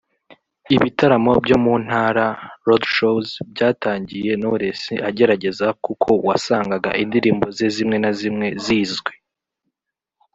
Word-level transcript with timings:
Ibitaramo 0.75 1.31
byo 1.45 1.57
mu 1.63 1.73
ntara 1.85 2.25
(Road 2.65 2.83
shows) 2.95 3.27
byatangiye 3.51 4.31
Knowless 4.35 4.81
agerageza 5.09 5.67
kuko 5.85 6.09
wasangaga 6.27 6.89
indirimbo 7.03 7.45
ze 7.57 7.67
zimwe 7.75 7.97
na 8.03 8.11
zimwe 8.19 8.47
zizwi 8.63 9.13